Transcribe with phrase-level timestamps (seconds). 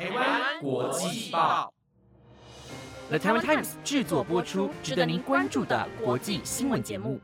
[0.00, 1.70] 台湾国际报
[3.10, 7.20] ，The Taiwan Times 制作播出，值得您关注的国际新闻节目。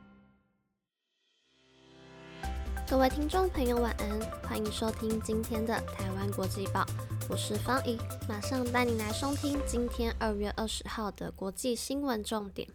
[2.87, 6.85] 各位听众朋友，晚安，欢迎收听今天的台湾国际报，
[7.31, 7.97] 我是方怡，
[8.28, 12.69] 马上带你来收听今天二月二十号的国际新闻重点。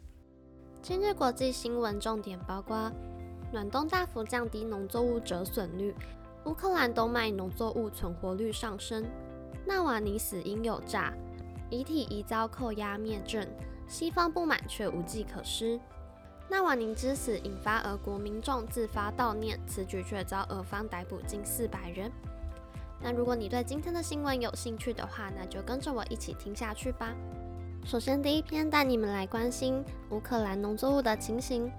[0.82, 2.92] 今日国际新闻重点包括：
[3.54, 5.94] 暖冬大幅降低农作物折损率。
[6.46, 9.06] 乌克兰冬麦农作物存活率上升，
[9.66, 11.14] 纳瓦尼死因有诈，
[11.70, 13.48] 遗体疑遭扣押灭证，
[13.88, 15.80] 西方不满却无计可施。
[16.50, 22.12] 纳瓦尼之死引发俄国民众自发悼念，此举却遭俄方逮捕近四百人。
[23.02, 27.16] 那如果你对今天的新闻有兴趣的话，那就跟着我一起听下去吧。
[27.86, 31.72] 首先第一篇带你们来关心乌克兰农作物的情形。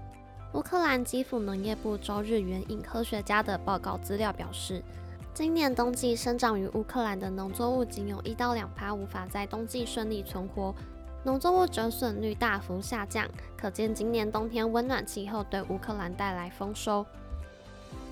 [0.53, 4.83] 乌克兰基辅农业部周日援引科学家的报告资料表示，
[5.33, 10.75] 今年冬季生长于乌克兰的农作物仅有一到两趴无法在冬季顺利存活，
[11.23, 13.27] 农作物折损率大幅下降，
[13.57, 17.03] 可见今年冬天温暖气候对乌克兰带来丰收。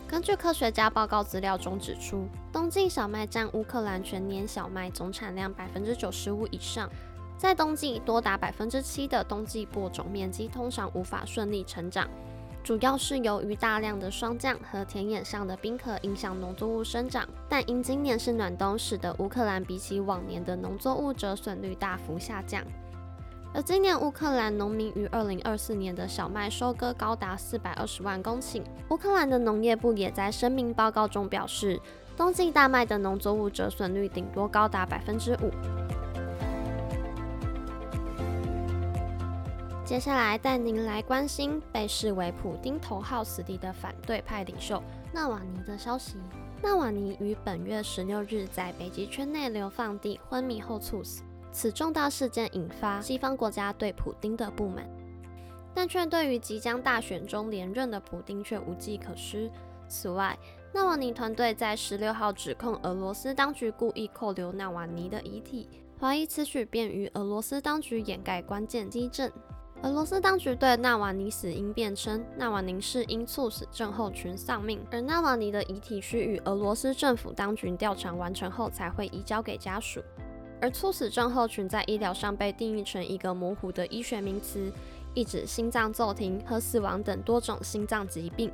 [0.07, 6.89] 根据科学家报告资料中指出，冬季小麦占乌克兰全年小麦总产量百分之九十五以上。
[7.37, 12.09] 在冬季，多达百分之七的冬季播种面积通常无法顺利成长。
[12.63, 22.63] 主要是由于大量的霜降和田野上的冰壳影响农作物生长，但因今年是暖冬，使得乌克兰比起往年的农作物折损率大幅下降。
[23.53, 28.61] 而今年乌克兰农民于二零二四年的小麦收割高达四百二十万公顷。
[28.89, 31.77] 乌克兰的农业部也在声明报告中表示，
[32.15, 35.51] 冬季大麦的农作物折损率顶多高达百分之五。
[39.91, 46.15] 接下来带您来关心被视为普丁头号死敌的反对派领袖纳瓦尼的消息。
[46.63, 54.89] 纳瓦尼于本月十六日在北极圈内流放地昏迷后猝死，此重大事件引发西方国家对普丁的不满，
[55.73, 59.51] 但却对于即将大选中连任的普丁却无计可施。
[59.89, 60.39] 此外，
[60.71, 65.67] 纳瓦尼团队在十六号指控俄罗斯当局故意扣留纳瓦尼的遗体，
[65.99, 69.29] 怀疑此举便于俄罗斯当局掩盖关键基证。
[69.83, 79.99] 俄罗斯当局对纳瓦尼死因辩称，纳瓦尼是因猝死症候群丧命，而纳瓦尼的遗体需与俄罗斯政府当局调查完成后才会移交给家属。
[80.61, 84.71] 而猝死症候群在医疗上被定义成一个模糊的医学名词，
[85.15, 88.51] 意指心脏骤停和死亡等多种心脏疾病。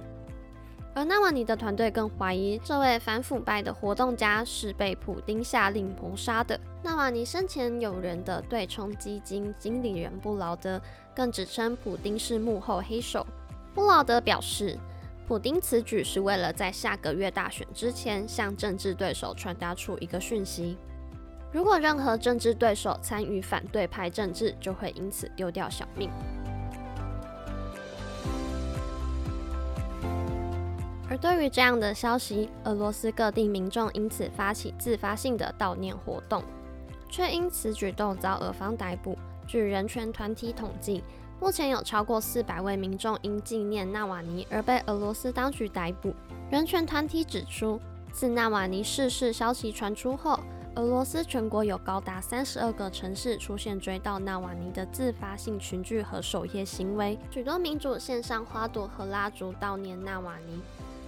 [0.97, 6.59] 而纳瓦尼的团队更怀疑，这位反腐败的活动家是被普丁下令谋杀的。
[6.81, 10.81] 纳瓦尼生前有人的对冲基金经理人布劳德
[11.15, 13.23] 更指称普丁是幕后黑手。
[13.75, 14.75] 布劳德表示，
[15.27, 20.79] 普丁此举是为了在下个月大选之前向政治对手传达出一个讯息：
[21.51, 26.09] 如果任何政治对手参与反对派政治，就会因此丢掉小命。
[31.17, 36.43] 对于这样的消息，俄罗斯各地民众因此发起自发性的悼念活动，
[37.09, 39.17] 却因此举动遭俄方逮捕。
[39.47, 41.03] 据人权团体统计，
[41.39, 46.13] 目前有超过四百位民众因纪念纳瓦尼而被俄罗斯当局逮捕。
[46.51, 47.79] 人权团体指出，
[48.11, 50.39] 自纳瓦尼逝世消息传出后，
[50.75, 60.61] 俄罗斯全国有高达三十二个城市出现追悼纳瓦尼的自发性群聚和守夜行为，许多民主献上花朵和蜡烛悼念纳瓦尼。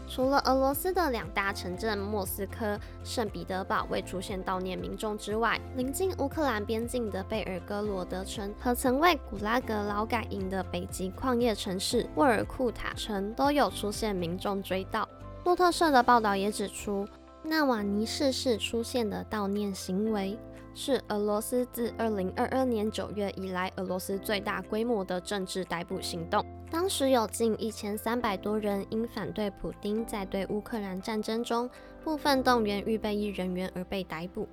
[0.09, 15.05] 除了俄罗斯的两大城镇莫斯科、圣彼得堡未出现悼念民众之外，临近乌克兰边境的贝尔格罗德城和曾为古拉格劳改营的北极矿业城市沃尔库塔城都有出现民众追悼。
[15.45, 17.07] 路透社的报道也指出，
[17.43, 20.37] 纳瓦尼逝世出现的悼念行为。
[20.75, 26.45] 是俄罗斯自二零二二年九月以来，俄罗斯最大规模的政治逮捕行动。
[26.71, 31.69] 当时有近一千三百多人因反对普丁在对乌克兰战争中
[32.03, 34.47] 部分动员预备役人员而被逮捕。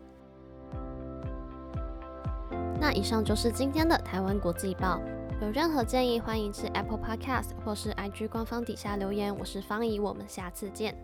[2.80, 4.98] 那以上就是今天的台湾国际报。
[5.42, 9.36] 有任何建议，欢迎至 Apple Podcast 或是 IG 官方底下留言。
[9.38, 10.96] 我是方怡，我们下次见。